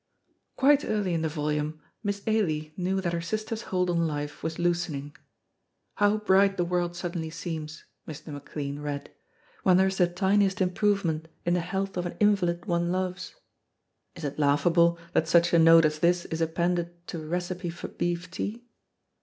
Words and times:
Quite 0.55 0.83
early 0.83 1.13
in 1.13 1.21
the 1.21 1.29
volume 1.29 1.79
Miss 2.01 2.23
Ailie 2.25 2.73
knew 2.75 3.01
that 3.01 3.13
her 3.13 3.21
sister's 3.21 3.61
hold 3.69 3.87
on 3.87 4.07
life 4.07 4.41
was 4.41 4.57
loosening. 4.57 5.15
"How 5.97 6.17
bright 6.17 6.57
the 6.57 6.65
world 6.65 6.95
suddenly 6.95 7.29
seems," 7.29 7.85
Mr. 8.07 8.33
McLean 8.33 8.79
read, 8.79 9.11
"when 9.61 9.77
there 9.77 9.85
is 9.85 9.97
the 9.99 10.07
tiniest 10.07 10.59
improvement 10.59 11.27
in 11.45 11.53
the 11.53 11.59
health 11.59 11.97
of 11.97 12.07
an 12.07 12.17
invalid 12.19 12.65
one 12.65 12.91
loves." 12.91 13.35
Is 14.15 14.23
it 14.23 14.39
laughable 14.39 14.97
that 15.13 15.27
such 15.27 15.53
a 15.53 15.59
note 15.59 15.85
as 15.85 15.99
this 15.99 16.25
is 16.25 16.41
appended 16.41 17.05
to 17.09 17.21
a 17.21 17.27
recipe 17.27 17.69
for 17.69 17.87
beef 17.87 18.31
tea? 18.31 18.65